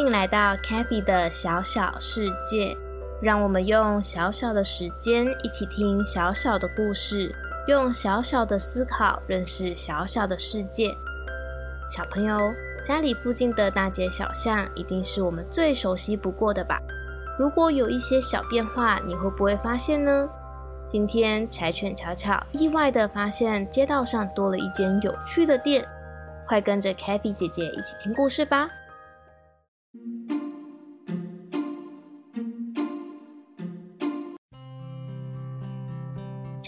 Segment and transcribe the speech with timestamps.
[0.00, 2.76] 迎来到 CaFi 的小小世界，
[3.20, 7.34] 让我们用小小的时间一起听小小的故事，
[7.68, 10.94] 用小小的思考认识小小的世界。
[11.88, 12.50] 小朋友，
[12.82, 16.80] 家里附近的大街小巷一定是我们最熟悉不过的吧？
[17.38, 20.28] 如果有一些小变化，你会不会发现呢？
[20.86, 25.86] 今天柴犬巧巧意外的发现街道上多了一间有趣的店，
[26.48, 28.70] 快跟着 CaFi 姐姐一起听故事吧！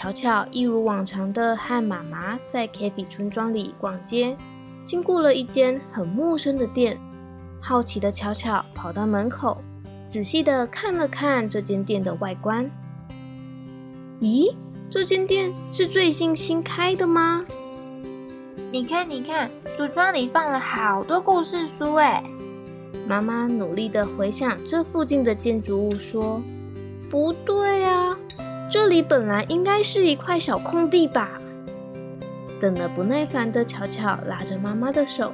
[0.02, 4.36] 巧巧一如往常的和妈妈在 k a t 村庄里逛街，
[4.82, 6.98] 经过了一间很陌生的店。
[7.60, 9.62] 好奇的巧巧跑到门口，
[10.04, 12.68] 仔细的看了看这间店的外观。
[14.20, 14.52] 咦，
[14.90, 17.44] 这间店是最近新开的吗？
[18.72, 22.24] 你看，你看，橱窗里放了好多故事书哎。
[23.06, 26.42] 妈妈努力的回想这附近的建筑物，说
[27.08, 28.01] ：“不对啊。”
[28.72, 31.28] 这里本来应该是一块小空地吧？
[32.58, 35.30] 等得不耐烦的巧巧拉着妈妈的手：“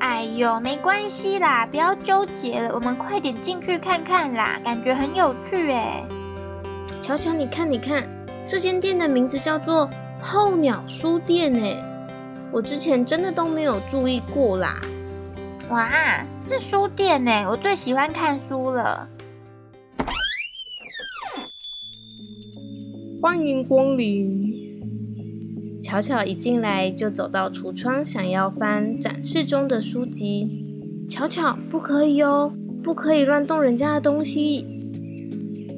[0.00, 6.02] 哎呦，没关系啦，不要纠结了，我们快点进去看看啦，感觉很有趣哎。”
[6.98, 8.08] 巧巧，你看，你看，
[8.48, 9.86] 这间店的名字叫做
[10.18, 11.76] 候鸟书店哎，
[12.50, 14.80] 我之前真的都没有注意过啦。
[15.68, 15.90] 哇，
[16.40, 19.06] 是书店哎，我最喜欢看书了。
[23.24, 24.52] 欢迎光临。
[25.82, 31.06] 巧巧一进来就走到橱窗，想要翻展示中的书籍。
[31.08, 32.52] 巧巧，不可以哦，
[32.82, 34.66] 不可以乱动人家的东西。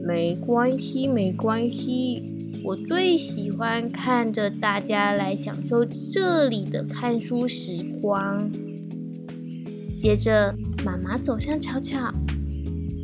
[0.05, 8.51] 没关系，没关系，我最喜欢看着大家来享受这里的看书时光。
[9.97, 10.53] 接着，
[10.85, 12.13] 妈妈走向巧巧，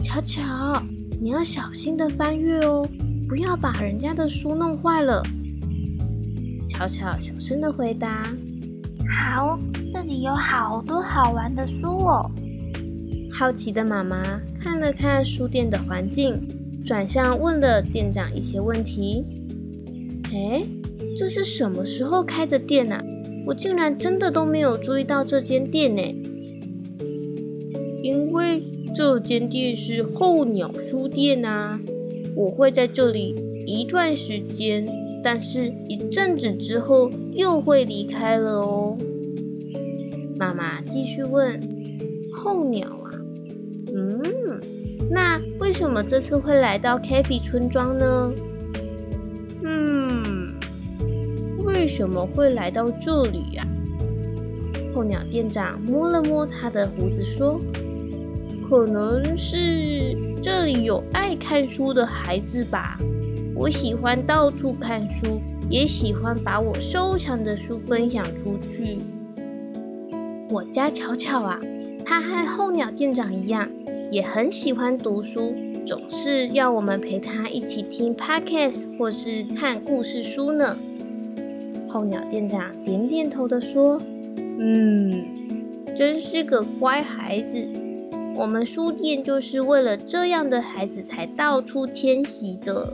[0.02, 0.82] 巧巧，
[1.20, 2.84] 你要小心的翻阅哦。
[3.32, 5.22] 不要把人家的书弄坏了。
[6.68, 8.30] 巧巧小声的回答
[9.08, 9.58] ：“好，
[9.90, 12.30] 这里有好多好玩的书哦。”
[13.32, 16.46] 好奇的妈妈看了看书店的环境，
[16.84, 19.24] 转向问了店长一些问题
[20.30, 20.62] ：“哎，
[21.16, 23.02] 这是什么时候开的店啊？
[23.46, 26.02] 我竟然真的都没有注意到这间店呢。
[28.02, 28.62] 因为
[28.94, 31.80] 这间店是候鸟书店啊。”
[32.34, 33.34] 我会在这里
[33.66, 34.86] 一段时间，
[35.22, 38.96] 但是一阵子之后又会离开了哦。
[40.36, 41.60] 妈妈继续问
[42.34, 43.10] ：“候鸟啊，
[43.94, 44.22] 嗯，
[45.10, 48.32] 那为什么这次会来到 CaFi 村庄呢？
[49.62, 50.54] 嗯，
[51.64, 53.66] 为什么会来到这里呀？”
[54.94, 57.60] 候鸟店长摸了摸他的胡子说
[58.72, 62.98] ：“可能是。”这里有爱看书的孩子吧？
[63.54, 68.96] 我喜欢到处看书，也喜欢把我收藏的书分享出去。
[70.48, 71.60] 我家巧巧啊，
[72.06, 73.68] 他和候鸟店长一样，
[74.10, 75.54] 也很喜欢读书，
[75.86, 80.78] 总是要我们陪他一起听 Podcast 或是看故事书呢。
[81.88, 84.00] 候鸟店长点点头的说
[84.58, 85.22] ：“嗯，
[85.94, 87.68] 真是个乖孩子。”
[88.42, 92.92] 我们书店就是为了这样的孩子才到处迁徙的。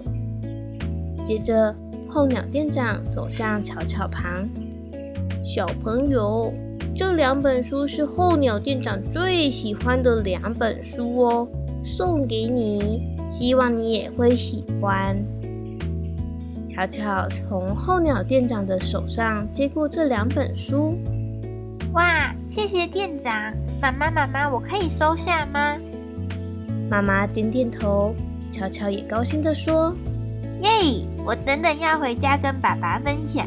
[1.22, 1.74] 接着，
[2.06, 4.46] 候鸟店长走向巧巧旁，
[5.42, 6.52] 小朋友，
[6.94, 11.48] 这两本书是候鸟店长最喜欢的两本书哦，
[11.82, 15.16] 送给你，希望你也会喜欢。
[16.68, 20.94] 巧巧从候鸟店长的手上接过这两本书。
[21.92, 23.32] 哇，谢谢店长！
[23.80, 25.76] 妈妈，妈妈，我可以收下吗？
[26.90, 28.14] 妈妈点点头，
[28.52, 29.94] 乔乔也高兴地说
[30.62, 30.68] ：“耶！
[31.24, 33.46] 我等等要回家跟爸爸分享。”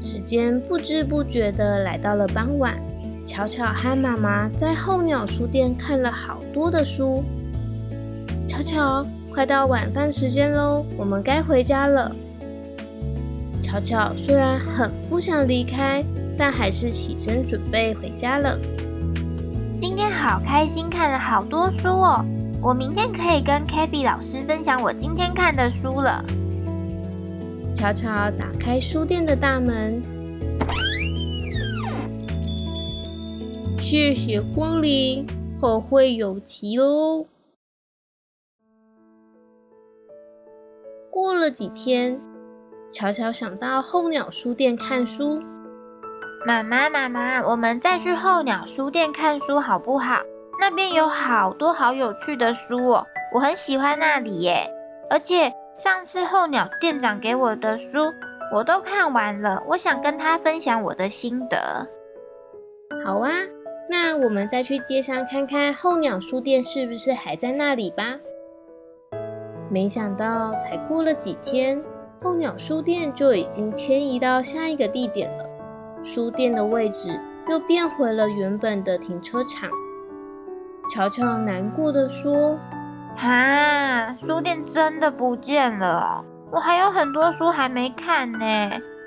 [0.00, 2.74] 时间不知不觉地来到了傍晚，
[3.24, 7.22] 乔乔和妈妈在候鸟书店看了好多的书。
[8.46, 12.14] 乔乔，快到晚饭时间喽，我们该回家了。
[13.60, 16.04] 乔乔虽然很不想离开，
[16.36, 18.58] 但还是起身准备回家了。
[19.78, 22.24] 今天好开心，看了好多书哦！
[22.62, 26.24] 我明天可以跟 Kathy 老师分享我今天看的书了。
[27.74, 30.02] 巧巧打开书店的大门，
[33.80, 35.26] 谢谢光临，
[35.60, 37.26] 后会有期哦。
[41.10, 42.18] 过了几天，
[42.90, 45.42] 巧巧想到候鸟书店看书。
[46.46, 50.20] 妈妈，妈妈，我们再去候鸟书店看书好不好？
[50.60, 53.04] 那边有好多好有趣的书哦，
[53.34, 54.70] 我很喜欢那里耶，
[55.10, 55.52] 而且。
[55.76, 58.10] 上次候鸟店长给我的书，
[58.50, 59.62] 我都看完了。
[59.66, 61.86] 我想跟他分享我的心得。
[63.04, 63.30] 好啊，
[63.90, 68.04] 那我们再去街上看看候鸟书店是不是还在那里吧。
[69.68, 71.78] 没想到才过了几天，
[72.22, 75.45] 候鸟书店就已经迁移到下一个地点了。
[76.06, 79.68] 书店的位置又变回了原本的停车场。
[80.88, 82.56] 乔乔难过的说。
[83.18, 84.14] 啊！
[84.16, 86.22] 书店真的不见了，
[86.52, 88.38] 我还有很多书还没看呢。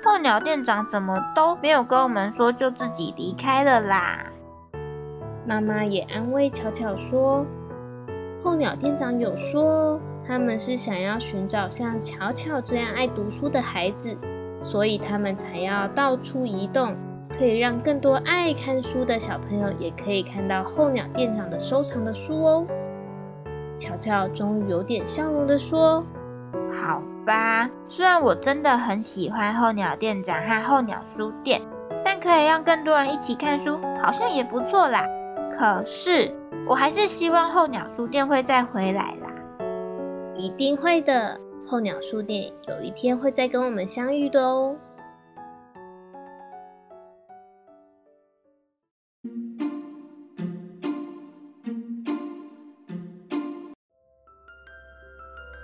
[0.04, 4.26] 候鸟店长怎么都没有跟我们说，就自己离开了啦。
[5.46, 7.46] 妈妈也安慰巧巧说，
[8.42, 14.18] 候鸟店长有说，他们是想要寻找像巧巧这样爱读书的孩子，
[14.62, 16.94] 所以他们才要到处移动，
[17.36, 22.66] 可以让更多爱看书的小朋友也可以看到候鸟店长的收藏的书哦。
[23.78, 26.04] 乔乔终于有点笑容的说
[26.82, 31.60] ：“好吧，虽然我真的很喜欢候鸟店长和候鸟书店，
[32.04, 35.06] 但可以让更多人一起看书，好像也不错啦。
[35.58, 36.34] 可是，
[36.66, 39.30] 我还是希望候鸟书店会再回来啦。
[40.34, 41.38] 一定会的，
[41.70, 44.76] 候鸟书店有一天会再跟我们相遇的哦。”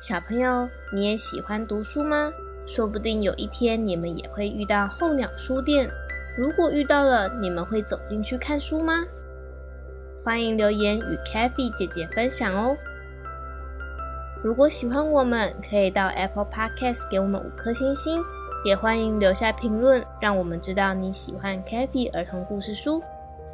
[0.00, 2.30] 小朋友，你也喜欢读书吗？
[2.64, 5.90] 说不定有一天你们也会遇到候鸟书店。
[6.38, 9.04] 如果遇到了，你们会走进去看书吗？
[10.24, 12.76] 欢迎留言与 Kathy 姐姐分享哦。
[14.46, 18.22] 如果喜欢我们，可以到 Apple Podcast 给我们五颗星星，
[18.64, 23.02] 也欢迎留下评论，让我们知道你喜欢 Kathy 儿童故事书。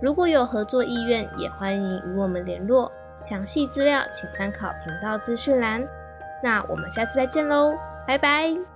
[0.03, 2.93] 如果有合作意愿，也欢迎与我们联络。
[3.23, 5.83] 详细资料请参考频道资讯栏。
[6.45, 7.73] 那我们下次再见喽，
[8.07, 8.72] 拜拜。